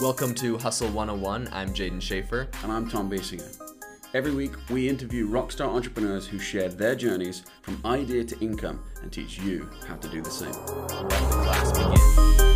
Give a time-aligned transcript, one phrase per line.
[0.00, 1.50] Welcome to Hustle 101.
[1.52, 2.48] I'm Jaden Schaefer.
[2.62, 3.54] And I'm Tom Basinger.
[4.14, 9.12] Every week, we interview rockstar entrepreneurs who share their journeys from idea to income and
[9.12, 10.52] teach you how to do the same.
[10.52, 12.49] Let the class begin.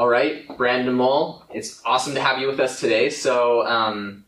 [0.00, 3.10] All right, Brandon Mull, it's awesome to have you with us today.
[3.10, 4.24] So, um,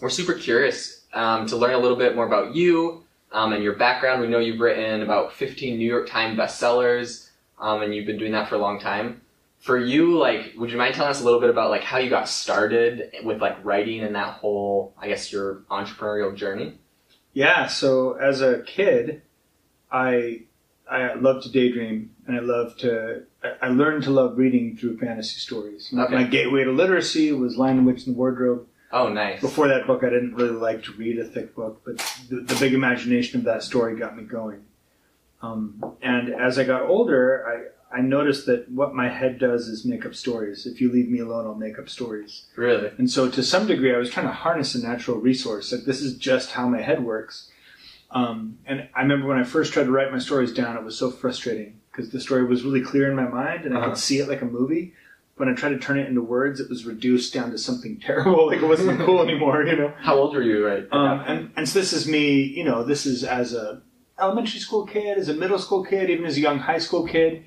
[0.00, 3.76] we're super curious um, to learn a little bit more about you um, and your
[3.76, 4.20] background.
[4.20, 7.30] We know you've written about 15 New York Times bestsellers,
[7.60, 9.20] um, and you've been doing that for a long time.
[9.60, 12.10] For you, like, would you mind telling us a little bit about like how you
[12.10, 16.80] got started with like writing and that whole, I guess, your entrepreneurial journey?
[17.32, 19.22] Yeah, so as a kid,
[19.88, 20.46] I
[20.92, 23.22] I love to daydream, and I loved to.
[23.60, 25.88] I- learned to love reading through fantasy stories.
[25.92, 26.14] My- Okay.
[26.14, 28.66] My gateway to literacy was *Lion, the Witch, and the Wardrobe*.
[28.92, 29.40] Oh, nice.
[29.40, 31.96] Before that book, I didn't really like to read a thick book, but
[32.28, 34.60] the, the big imagination of that story got me going.
[35.40, 37.44] Um, and as I got older,
[37.92, 40.66] I, I noticed that what my head does is make up stories.
[40.66, 42.44] If you leave me alone, I'll make up stories.
[42.54, 42.90] Really?
[42.98, 45.72] And so, to some degree, I was trying to harness a natural resource.
[45.72, 47.50] Like, this is just how my head works.
[48.12, 50.96] Um, and I remember when I first tried to write my stories down, it was
[50.98, 53.88] so frustrating because the story was really clear in my mind and I Uh-huh.
[53.90, 54.94] could see it like a movie.
[55.36, 58.46] When I tried to turn it into words, it was reduced down to something terrible.
[58.48, 59.92] Like, it wasn't cool anymore, you know?
[59.98, 60.86] How old were you, right?
[60.92, 63.82] Um, and, and so, this is me, you know, this is as a
[64.20, 67.44] elementary school kid, as a middle school kid, even as a young high school kid.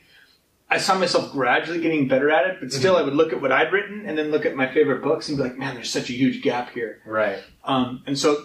[0.68, 3.52] I saw myself gradually getting better at it, but still, I would look at what
[3.52, 6.10] I'd written and then look at my favorite books and be like, man, there's such
[6.10, 7.02] a huge gap here.
[7.06, 7.38] right.
[7.64, 8.44] Um, and so,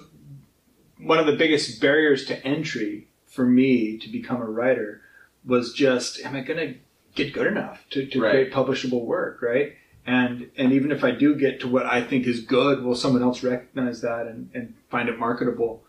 [1.03, 5.01] one of the biggest barriers to entry for me to become a writer
[5.45, 6.79] was just, am I going to
[7.15, 8.31] get good enough to, to Right.
[8.31, 9.73] create publishable work, right?
[10.07, 13.23] And and even if I do get to what I think is good, will someone
[13.23, 15.85] else recognize that and, and find it marketable?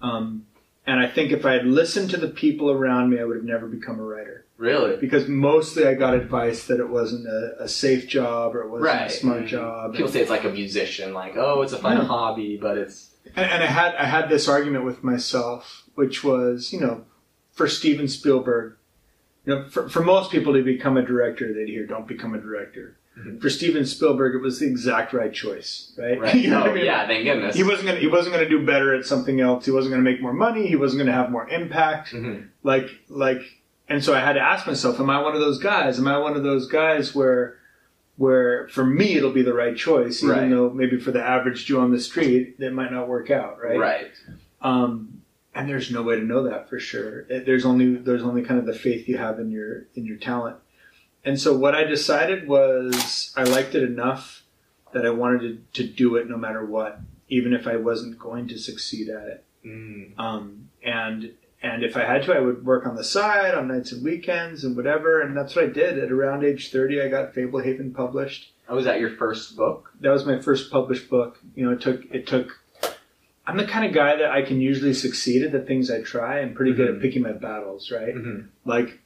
[0.00, 0.46] Um,
[0.86, 3.44] and I think if I had listened to the people around me, I would have
[3.44, 4.96] never become a writer Really?
[4.96, 8.86] because mostly I got advice that it wasn't a, a safe job or it wasn't
[8.90, 9.06] Right.
[9.06, 9.94] a smart job.
[9.94, 12.04] People say it's like a musician, like, oh, it's a fun Yeah.
[12.04, 16.72] hobby, but it's And, and I had I had this argument with myself, which was,
[16.72, 17.04] you know,
[17.52, 18.76] for Steven Spielberg,
[19.44, 22.40] you know, for, for most people to become a director, they'd hear, "Don't become a
[22.40, 23.40] director." Mhm.
[23.42, 26.18] For Steven Spielberg, it was the exact right choice, right?
[26.18, 26.34] right.
[26.42, 26.84] you know oh, I mean?
[26.86, 27.54] yeah, thank goodness.
[27.54, 29.64] He wasn't gonna he wasn't gonna do better at something else.
[29.64, 30.66] He wasn't gonna make more money.
[30.66, 32.12] He wasn't gonna have more impact.
[32.12, 32.48] Mhm.
[32.62, 33.42] Like like,
[33.88, 35.98] and so I had to ask myself, am I one of those guys?
[35.98, 37.58] Am I one of those guys where
[38.16, 40.50] where for me it'll be the right choice, even Right.
[40.50, 43.78] though maybe for the average Joe on the street it might not work out, right?
[43.78, 44.10] Right.
[44.60, 45.22] Um,
[45.54, 47.24] and there's no way to know that for sure.
[47.24, 50.56] There's only there's only kind of the faith you have in your in your talent.
[51.24, 54.42] And so what I decided was I liked it enough
[54.92, 58.48] that I wanted to, to do it no matter what, even if I wasn't going
[58.48, 59.44] to succeed at it.
[59.64, 60.18] Mm.
[60.18, 63.92] Um, and and if I had to, I would work on the side on nights
[63.92, 65.20] and weekends and whatever.
[65.20, 65.98] And that's what I did.
[65.98, 69.90] At around age 30, I got Fablehaven published Oh, was that your first book?
[70.00, 71.38] that was my first published book.
[71.54, 72.58] You know, it took it took.
[73.46, 76.40] I'm the kind of guy that I can usually succeed at the things I try.
[76.40, 76.96] I'm pretty good Mhm.
[76.96, 78.14] at picking my battles, right?
[78.14, 78.46] Mm-hmm.
[78.64, 79.00] Like,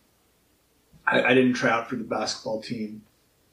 [1.07, 3.03] I, I didn't try out for the basketball team,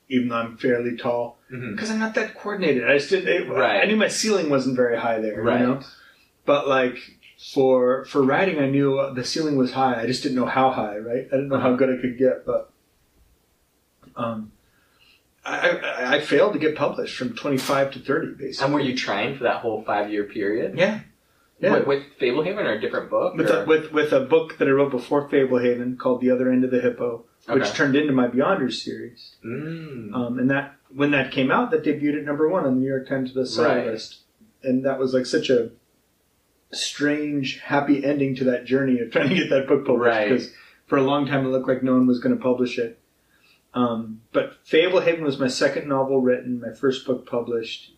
[0.09, 1.71] even though I'm fairly tall, Mm-hmm.
[1.71, 2.83] because I'm not that coordinated.
[2.89, 3.29] I just didn't.
[3.29, 3.81] It, Right.
[3.81, 5.61] I knew my ceiling wasn't very high there, Right.
[5.61, 5.81] you know.
[6.45, 6.97] But like
[7.51, 10.01] for for writing, I knew the ceiling was high.
[10.01, 11.27] I just didn't know how high, right?
[11.31, 12.71] I didn't know how good I could get, but
[14.15, 14.51] um,
[15.45, 18.65] I, I, I failed to get published from 25 to 30, basically.
[18.65, 20.77] And were you trying for that whole five year period?
[20.77, 21.01] Yeah,
[21.59, 21.73] yeah.
[21.73, 23.35] With, with Fablehaven or a different book?
[23.35, 26.63] with a, with with a book that I wrote before Fablehaven called The Other End
[26.63, 27.73] of the Hippo, which Okay.
[27.73, 29.35] turned into my Beyonders series.
[29.45, 30.13] Mm.
[30.13, 32.87] Um, and that when that came out, that debuted at number one on the New
[32.87, 33.85] York Times bestseller Right.
[33.87, 34.19] list,
[34.63, 35.71] and that was like such a
[36.73, 40.07] strange, happy ending to that journey of trying to get that book published.
[40.07, 40.29] Right.
[40.29, 40.51] Because
[40.87, 42.99] for a long time, it looked like no one was going to publish it.
[43.73, 47.93] Um, but Fablehaven was my second novel written, my first book published,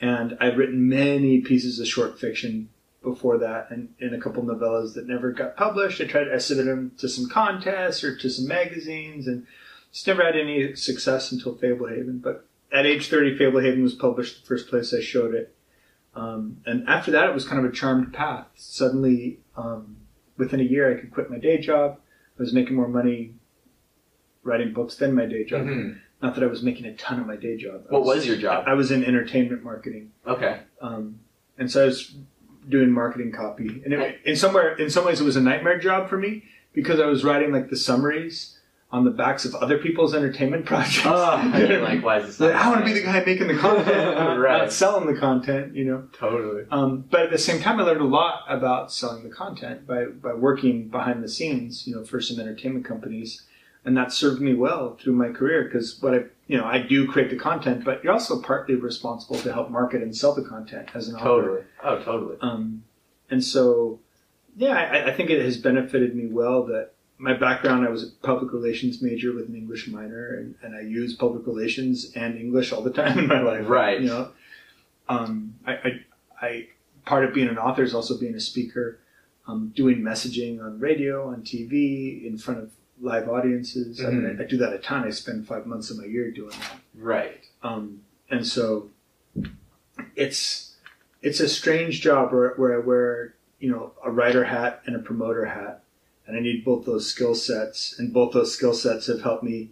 [0.00, 2.70] and I'd written many pieces of short fiction
[3.02, 6.00] before that, and, and a couple novellas that never got published.
[6.00, 9.46] I tried, I submitted them to some contests or to some magazines, and
[9.92, 12.20] just never had any success until Fablehaven.
[12.20, 15.54] But at age 30, Fablehaven was published the first place I showed it.
[16.14, 18.46] Um, and after that, it was kind of a charmed path.
[18.54, 19.96] Suddenly, um,
[20.36, 21.98] within a year, I could quit my day job.
[22.38, 23.34] I was making more money
[24.42, 25.66] writing books than my day job.
[25.66, 25.98] Mhm.
[26.22, 27.84] Not that I was making a ton of my day job.
[27.88, 28.64] I What was your job?
[28.66, 30.12] I was in entertainment marketing.
[30.26, 30.60] Okay.
[30.80, 31.20] Um,
[31.58, 32.14] and so I was
[32.68, 33.82] doing marketing copy.
[33.84, 37.00] And it, in somewhere, in some ways, it was a nightmare job for me because
[37.00, 38.58] I was writing like the summaries
[38.92, 41.02] on the backs of other people's entertainment projects.
[41.06, 42.40] Oh, I mean, like, why is this?
[42.40, 43.86] Like, I want to be the guy making the content,
[44.40, 44.58] Right.
[44.58, 46.08] not selling the content, you know.
[46.12, 46.64] Totally.
[46.72, 50.06] Um, but at the same time, I learned a lot about selling the content by,
[50.06, 53.42] by working behind the scenes, you know, for some entertainment companies.
[53.84, 57.06] And that served me well through my career because what I, you know, I do
[57.06, 60.88] create the content, but you're also partly responsible to help market and sell the content
[60.94, 61.24] as an author.
[61.24, 61.62] Totally.
[61.84, 62.36] Oh, totally.
[62.42, 62.82] Um,
[63.30, 64.00] and so,
[64.56, 66.90] yeah, I, I think it has benefited me well that
[67.20, 70.80] my background, I was a public relations major with an English minor, and, and I
[70.80, 73.68] use public relations and English all the time in my life.
[73.68, 74.00] Right.
[74.00, 74.28] You know,
[75.08, 75.90] um, I, I,
[76.40, 76.68] I,
[77.04, 78.98] part of being an author is also being a speaker,
[79.46, 82.72] um, doing messaging on radio, on TV, in front of
[83.02, 84.02] live audiences.
[84.02, 85.04] I mean, I, I do that a ton.
[85.04, 86.80] I spend five months of my year doing that.
[86.94, 87.44] Right.
[87.62, 88.00] Um,
[88.30, 88.88] and so
[90.16, 90.74] it's
[91.22, 95.00] it's a strange job where, where I wear you know a writer hat and a
[95.00, 95.79] promoter hat,
[96.30, 99.70] and I need both those skill sets, and both those skill sets have helped me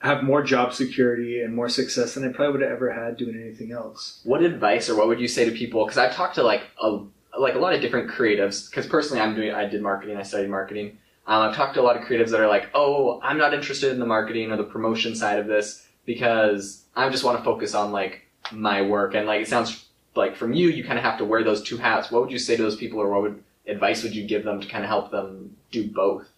[0.00, 3.38] have more job security and more success than I probably would have ever had doing
[3.38, 4.20] anything else.
[4.24, 5.84] What advice or what would you say to people?
[5.84, 7.00] Because I've talked to like a
[7.38, 8.70] like a lot of different creatives.
[8.70, 10.16] Because personally, I'm doing I did marketing.
[10.16, 10.98] I studied marketing.
[11.26, 13.92] Um, I've talked to a lot of creatives that are like, oh, I'm not interested
[13.92, 17.74] in the marketing or the promotion side of this because I just want to focus
[17.74, 19.14] on like my work.
[19.14, 21.76] And like it sounds like from you, you kind of have to wear those two
[21.76, 22.10] hats.
[22.10, 24.60] What would you say to those people, or what would advice would you give them
[24.60, 26.28] to kind of help them do both?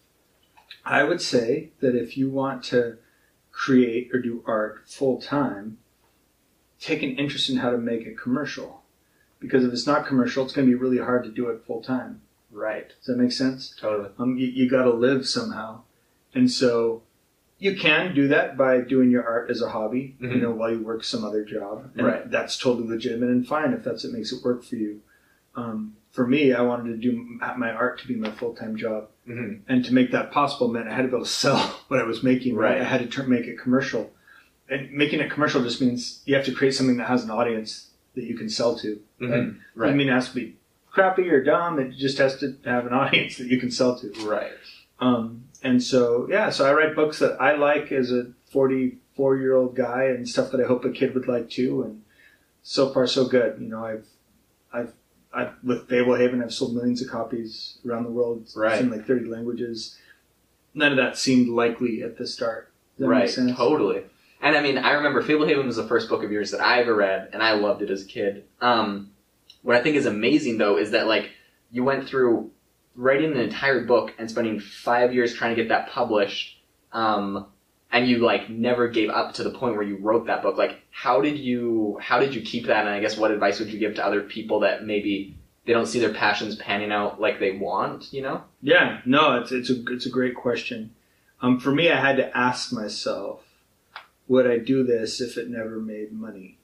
[0.85, 2.99] I would say that if you want to
[3.51, 5.79] create or do art full time,
[6.81, 8.83] take an interest in how to make it commercial.
[9.39, 11.83] Because if it's not commercial, it's going to be really hard to do it full
[11.83, 12.23] time.
[12.51, 12.89] Right.
[12.89, 13.75] Does that make sense?
[13.81, 14.11] Totally.
[14.19, 15.83] Um, you, you got to live somehow,
[16.35, 17.03] and so
[17.59, 20.41] you can do that by doing your art as a hobby, you Mhm.
[20.41, 22.31] know, while you work some other job, and Right.
[22.31, 25.01] that's totally legitimate and fine if that's what makes it work for you.
[25.55, 27.13] Um, for me, I wanted to do
[27.57, 30.89] my art to be my full time job, hmm and to make that possible meant
[30.89, 32.55] I had to be able to sell what I was making.
[32.55, 32.81] Right, Right.
[32.83, 34.11] I had to turn, make it commercial,
[34.69, 37.91] and making it commercial just means you have to create something that has an audience
[38.15, 39.01] that you can sell to.
[39.19, 39.95] hmm Doesn't Right.
[39.97, 40.57] mean it has to be
[40.91, 41.79] crappy or dumb.
[41.79, 44.13] It just has to have an audience that you can sell to.
[44.25, 44.53] Right.
[45.01, 49.55] Um, and so, yeah, so I write books that I like as a 44 year
[49.55, 51.83] old guy and stuff that I hope a kid would like too.
[51.83, 52.03] And
[52.63, 53.59] so far, so good.
[53.61, 54.07] You know, I've,
[55.35, 58.49] I've with Fablehaven, I've sold millions of copies around the world.
[58.55, 58.81] Right.
[58.81, 59.99] in like 30 languages.
[60.75, 62.73] None of that seemed likely at the start.
[62.99, 64.05] Right, totally.
[64.41, 66.95] And I mean, I remember Fablehaven was the first book of yours that I ever
[66.95, 68.45] read, and I loved it as a kid.
[68.61, 69.13] Um,
[69.63, 71.31] what I think is amazing though is that like
[71.71, 72.51] you went through
[72.95, 76.61] writing an entire book and spending five years trying to get that published,
[76.93, 77.47] um,
[77.93, 80.57] and you like never gave up to the point where you wrote that book.
[80.57, 82.87] Like, how did you how did you keep that?
[82.87, 85.37] And I guess what advice would you give to other people that maybe
[85.67, 88.13] they don't see their passions panning out like they want?
[88.13, 88.45] You know?
[88.63, 90.95] Yeah, no, it's it's a it's a great question.
[91.43, 93.43] Um, for me, I had to ask myself,
[94.29, 96.59] would I do this if it never made money?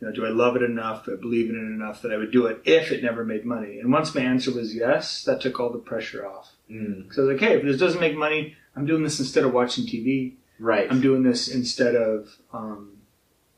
[0.00, 1.04] You know, do I love it enough?
[1.04, 3.44] Do I believe in it enough that I would do it if it never made
[3.44, 3.78] money?
[3.78, 6.50] And once my answer was yes, that took all the pressure off.
[6.68, 9.44] Mm, Because I was like, hey, if this doesn't make money, I'm doing this instead
[9.44, 10.34] of watching TV.
[10.58, 10.86] right.
[10.90, 12.98] I'm doing this instead of um,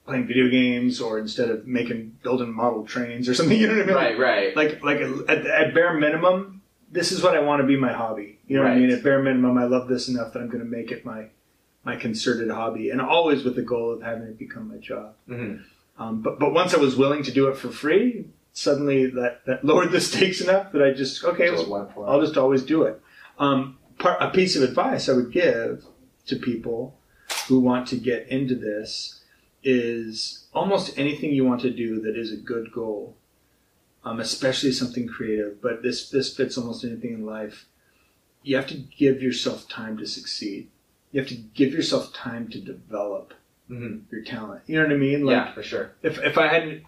[0.07, 3.59] playing video games or instead of making building model trains or something.
[3.59, 3.97] You know what I mean?
[3.97, 4.19] Right.
[4.19, 4.57] Right.
[4.57, 8.39] like like at, at bare minimum, this is what I want to be my hobby.
[8.47, 8.91] You know what I mean?
[8.91, 11.27] At bare minimum, I love this enough that I'm going to make it my
[11.85, 15.15] my concerted hobby, and always with the goal of having it become my job.
[15.29, 15.57] hmm
[15.99, 19.65] Um, but but once I was willing to do it for free, suddenly that that
[19.69, 22.11] lowered the stakes enough that I just okay, Just well, went for it.
[22.11, 23.01] I'll just always do it.
[23.39, 25.85] Um, part, a piece of advice I would give
[26.27, 26.97] to people
[27.49, 29.21] who want to get into this
[29.63, 33.17] is almost anything you want to do that is a good goal,
[34.05, 35.61] um, especially something creative.
[35.61, 37.67] But this this fits almost anything in life.
[38.43, 40.69] You have to give yourself time to succeed.
[41.13, 43.33] You have to give yourself time to develop
[43.69, 44.61] hmm your talent.
[44.67, 45.25] You know what I mean?
[45.25, 45.93] Like yeah, for sure.
[46.03, 46.85] if if I hadn't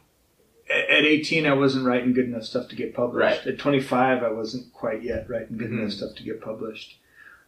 [0.69, 3.47] at at 18 I wasn't writing good enough stuff to get published.
[3.47, 3.55] Right.
[3.55, 5.79] At 25 I wasn't quite yet writing good Mhm.
[5.81, 6.99] enough stuff to get published.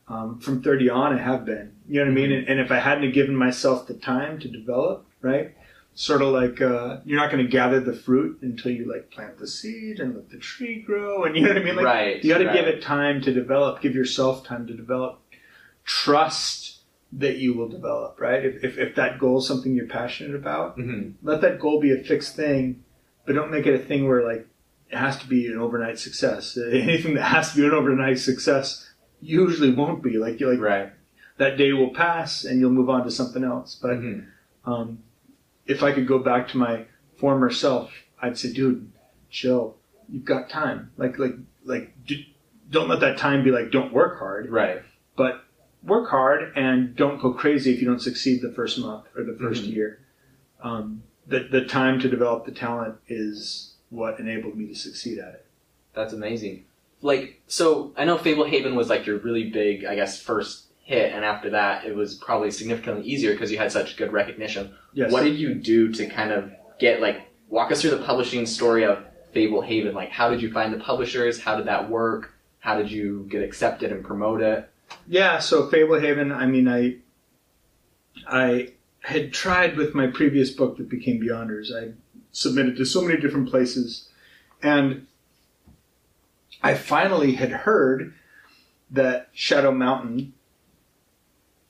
[0.08, 1.72] Um, from 30 on I have been.
[1.86, 2.32] You know what I mean?
[2.32, 5.54] And, and if I hadn't given myself the time to develop, right?
[5.94, 9.38] Sort of like uh, you're not going to gather the fruit until you like plant
[9.38, 11.76] the seed and let the tree grow, and you know what I mean?
[11.76, 12.24] Like, right.
[12.24, 12.54] you got to right.
[12.54, 13.82] give it time to develop.
[13.82, 15.20] Give yourself time to develop.
[15.84, 16.78] Trust
[17.12, 18.44] that you will develop, right?
[18.44, 21.14] If, if, if that goal is something you're passionate about, Mhm.
[21.22, 22.84] let that goal be a fixed thing,
[23.26, 24.46] but don't make it a thing where like
[24.90, 26.56] it has to be an overnight success.
[26.72, 28.87] Anything that has to be an overnight success
[29.20, 30.16] usually won't be.
[30.18, 30.92] Like you like Right.
[31.38, 33.78] that day will pass and you'll move on to something else.
[33.80, 34.26] But Mhm.
[34.64, 34.98] um,
[35.66, 38.90] if I could go back to my former self, I'd say, dude,
[39.30, 39.76] chill.
[40.08, 40.90] You've got time.
[40.96, 41.94] Like like like
[42.70, 44.82] don't let that time be like don't work hard, Right.
[45.16, 45.44] but
[45.82, 49.32] work hard and don't go crazy if you don't succeed the first month or the
[49.34, 49.72] 1st Mhm.
[49.74, 49.98] year.
[50.62, 55.34] Um, the the time to develop the talent is what enabled me to succeed at
[55.34, 55.46] it.
[55.94, 56.64] That's amazing.
[57.00, 61.24] Like, so I know Fablehaven was like your really big, I guess, first hit, and
[61.24, 64.74] after that, it was probably significantly easier because you had such good recognition.
[64.94, 65.12] Yes.
[65.12, 68.84] What did you do to kind of get like walk us through the publishing story
[68.84, 69.94] of Fablehaven?
[69.94, 71.40] Like, how did you find the publishers?
[71.40, 72.34] How did that work?
[72.60, 74.68] How did you get accepted and promote it?
[75.06, 76.96] Yeah, so Fablehaven, I mean, I
[78.26, 81.70] I had tried with my previous book that became Beyonders.
[81.74, 81.92] I
[82.32, 84.08] submitted to so many different places,
[84.62, 85.06] and
[86.62, 88.14] I finally had heard
[88.90, 90.32] that Shadow Mountain,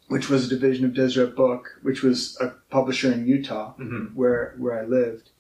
[0.09, 4.15] which was a division of Deseret Book, which was a publisher in Utah, Mm-hmm.
[4.17, 5.31] where where I lived,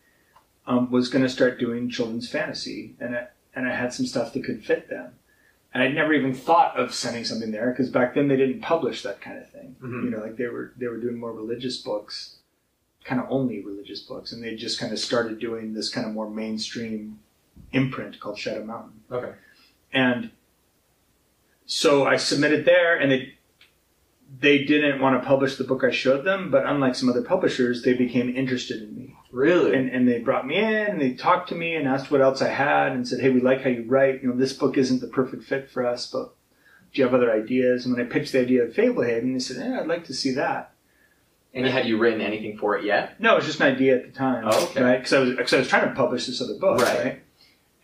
[0.66, 4.32] um, was going to start doing children's fantasy, and I, and I had some stuff
[4.34, 5.12] that could fit them.
[5.72, 9.02] And I'd never even thought of sending something there because back then they didn't publish
[9.02, 9.76] that kind of thing.
[9.82, 10.04] Mhm.
[10.04, 12.36] You know, like they were they were doing more religious books,
[13.04, 16.12] kind of only religious books, and they just kind of started doing this kind of
[16.12, 17.20] more mainstream
[17.72, 19.00] imprint called Shadow Mountain.
[19.10, 19.32] Okay.
[19.92, 20.30] And
[21.66, 23.34] so I submitted there, and they
[24.40, 27.82] they didn't want to publish the book I showed them, but unlike some other publishers,
[27.82, 29.74] they became interested in me Really?
[29.74, 32.42] and, and they brought me in and they talked to me and asked what else
[32.42, 34.22] I had and said, Hey, we like how you write.
[34.22, 36.34] You know, this book isn't the perfect fit for us, but
[36.92, 37.86] do you have other ideas?
[37.86, 40.32] And when I pitched the idea of Fablehaven, they said, Yeah, I'd like to see
[40.32, 40.72] that.
[41.54, 43.18] and had you written anything for it yet?
[43.18, 44.44] No, it was just an idea at the time.
[44.46, 44.82] Oh, okay.
[44.82, 44.98] Right?
[44.98, 46.82] Because I, was, cause I was trying to publish this other book.
[46.82, 46.98] Right.
[47.04, 47.22] Right.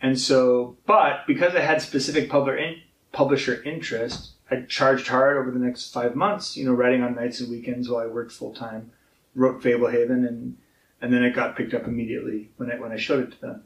[0.01, 5.49] And so, but because I had specific publisher, in, publisher interest, I charged hard over
[5.49, 8.53] the next five months, you know, writing on nights and weekends while I worked full
[8.53, 8.91] time,
[9.33, 10.57] wrote Fablehaven, and
[11.01, 13.63] and then it got picked up immediately when I when I showed it to them.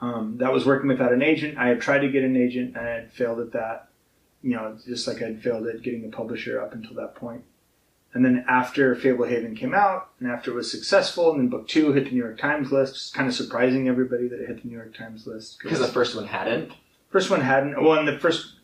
[0.00, 1.58] Um, that was working without an agent.
[1.58, 3.88] I had tried to get an agent, and I had failed at that.
[4.42, 7.42] You know, just like I'd failed at getting a publisher up until that point.
[8.14, 11.92] And then after Fablehaven came out, and after it was successful, and then book two
[11.92, 14.68] hit the New York Times list, it's kind of surprising everybody that it hit the
[14.68, 15.58] New York Times list.
[15.62, 16.72] Because the first one hadn't.
[17.10, 17.82] First one hadn't.
[17.82, 18.54] Well, and the first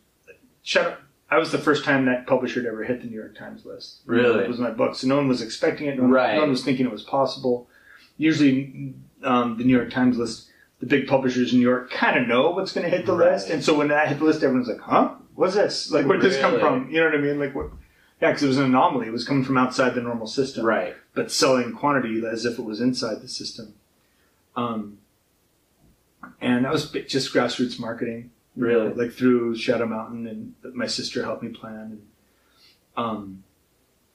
[0.63, 0.97] Shadow.
[1.31, 4.01] I was the first time that publisher had ever hit the New York Times list.
[4.07, 4.45] Really?
[4.45, 5.97] it was my book, so no one was expecting it.
[5.97, 6.35] No one, Right.
[6.35, 7.69] no one was thinking it was possible.
[8.17, 10.49] Usually, um, the New York Times list,
[10.81, 13.33] the big publishers in New York kind of know what's going to hit the Right.
[13.33, 15.15] list, and so when that hit the list, everyone's like, "Huh?
[15.35, 15.91] What's this?
[15.91, 17.39] Like, where did this come from?" You know what I mean?
[17.39, 17.71] Like, what?
[18.21, 19.09] Yeah, because it was an anomaly.
[19.09, 20.95] It was coming from outside the normal system Right.
[21.15, 23.75] but selling quantity as if it was inside the system.
[24.57, 24.99] Um,
[26.41, 28.95] and that was just grassroots marketing, know, Really?
[28.95, 31.75] like through Shadow Mountain, and my sister helped me plan.
[31.77, 32.03] And,
[32.97, 33.45] um,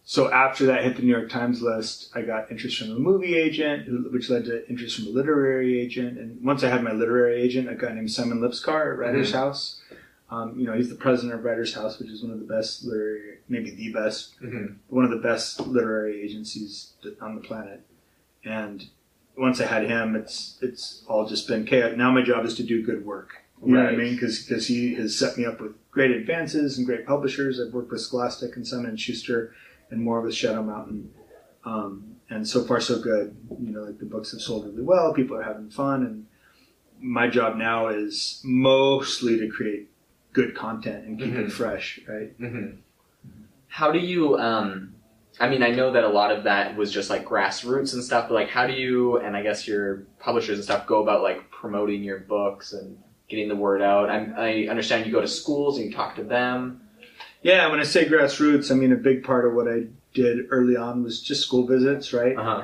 [0.06, 3.36] so after that hit the New York Times list, I got interest from a movie
[3.36, 6.18] agent, which led to interest from a literary agent.
[6.18, 9.36] And once I had my literary agent, a guy named Simon Lipskar at Writers Mhm.
[9.36, 9.82] House.
[10.32, 12.84] Um, you know, he's the president of Writers House, which is one of the best
[12.84, 14.74] literary, maybe the best Mm-hmm.
[14.88, 17.82] one of the best literary agencies on the planet.
[18.46, 18.86] And
[19.38, 21.94] once I had him, it's it's all just been chaos.
[21.98, 23.30] Now my job is to do good work.
[23.66, 24.14] You know what I mean?
[24.14, 27.60] Because he has set me up with great advances and great publishers.
[27.60, 29.54] I've worked with Scholastic and Simon and Schuster,
[29.90, 31.12] and more with Shadow Mountain.
[31.66, 33.36] Um, and so far, so good.
[33.60, 35.14] You know, like the books have sold really well.
[35.14, 36.26] People are having fun, and
[37.02, 39.89] my job now is mostly to create
[40.34, 41.46] good content and keep Mhm.
[41.48, 42.00] it fresh.
[42.08, 42.40] Right?
[42.40, 42.78] Mm-hmm.
[43.68, 44.38] How do you?
[44.38, 44.96] Um,
[45.40, 48.28] I mean, I know that a lot of that was just like grassroots and stuff,
[48.28, 51.50] but like, how do you and I guess your publishers and stuff go about like
[51.52, 52.98] promoting your books and
[53.30, 54.10] getting the word out?
[54.10, 56.82] I'm, I understand you go to schools and you talk to them.
[57.42, 59.84] Yeah, when I say grassroots, I mean a big part of what I
[60.14, 62.36] did early on was just school visits, right?
[62.36, 62.64] Uh huh.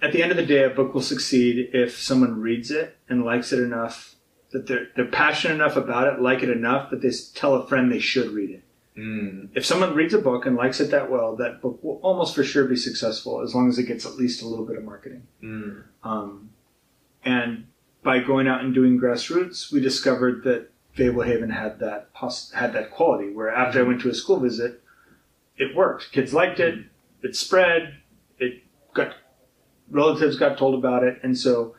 [0.00, 3.24] At the end of the day, a book will succeed if someone reads it and
[3.24, 4.13] likes it enough
[4.54, 7.90] that they're, they're passionate enough about it, like it enough that they tell a friend
[7.90, 8.62] they should read it.
[8.96, 9.48] Mm.
[9.52, 12.44] If someone reads a book and likes it that well, that book will almost for
[12.44, 15.26] sure be successful as long as it gets at least a little bit of marketing.
[15.42, 15.82] Mm.
[16.04, 16.50] Um,
[17.24, 17.66] and
[18.04, 22.10] by going out and doing grassroots, we discovered that Fablehaven had that
[22.54, 23.32] had that quality.
[23.32, 24.80] Where after I went to a school visit,
[25.56, 26.12] it worked.
[26.12, 26.84] Kids liked it.
[27.22, 27.96] It spread.
[28.38, 28.62] It
[28.94, 29.16] got
[29.90, 31.74] relatives got told about it, and so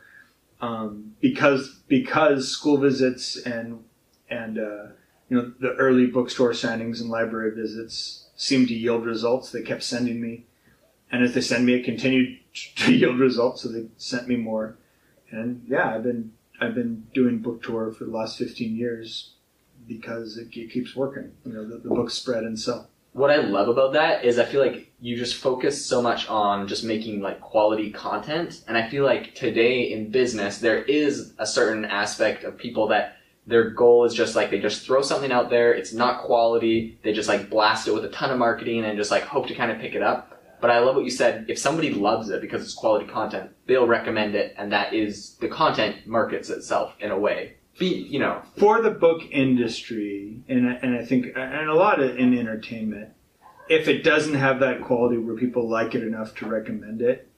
[0.60, 3.84] um, because because school visits and
[4.30, 4.86] and uh,
[5.28, 9.50] you know the early bookstore signings and library visits seemed to yield results.
[9.50, 10.44] They kept sending me,
[11.10, 12.38] and as they send me, it continued
[12.76, 13.62] to yield results.
[13.62, 14.76] So they sent me more,
[15.30, 19.32] and yeah, I've been I've been doing book tour for the last fifteen years
[19.86, 21.32] because it, it keeps working.
[21.44, 22.88] You know, the, the books spread and sell.
[23.16, 26.68] What I love about that is I feel like you just focus so much on
[26.68, 31.46] just making like quality content, and I feel like today in business there is a
[31.46, 35.48] certain aspect of people that their goal is just like they just throw something out
[35.48, 35.72] there.
[35.72, 36.98] It's not quality.
[37.02, 39.54] They just like blast it with a ton of marketing and just like hope to
[39.54, 40.38] kind of pick it up.
[40.60, 41.46] But I love what you said.
[41.48, 45.48] If somebody loves it because it's quality content, they'll recommend it, and that is the
[45.48, 47.56] content markets itself in a way.
[47.78, 52.00] Be you know for the book industry, and I- and I think and a lot
[52.00, 53.10] of, in entertainment,
[53.68, 57.28] if it doesn't have that quality where people like it enough to recommend it,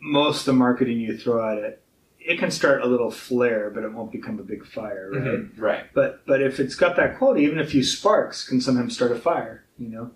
[0.00, 1.82] most of the marketing you throw at it,
[2.20, 5.58] it can start a little flare, but it won't become a big fire, right?
[5.58, 5.84] right.
[5.94, 9.16] But but if it's got that quality, even a few sparks can sometimes start a
[9.16, 9.64] fire.
[9.78, 10.10] You know.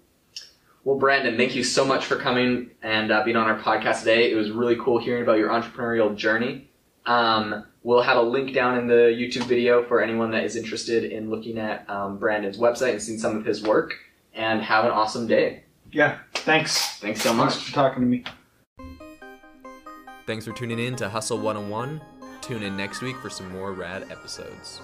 [0.84, 4.30] Well, Brandon, thank you so much for coming and uh, being on our podcast today.
[4.30, 6.70] It was really cool hearing about your entrepreneurial journey.
[7.06, 11.04] Um, we'll have a link down in the YouTube video for anyone that is interested
[11.04, 13.94] in looking at um, Brandon's website and seeing some of his work.
[14.36, 15.62] And have an awesome day.
[15.92, 16.18] Yeah.
[16.34, 16.98] Thanks.
[16.98, 17.64] Thanks so Thanks much.
[17.66, 18.24] for talking to me.
[20.26, 22.00] Thanks for tuning in to Hustle 101.
[22.40, 24.80] Tune in next week for some more rad episodes.